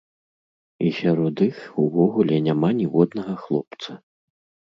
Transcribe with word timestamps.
І 0.85 0.87
сярод 0.99 1.35
іх 1.49 1.59
увогуле 1.83 2.35
няма 2.47 2.69
ніводнага 2.79 3.35
хлопца! 3.45 3.91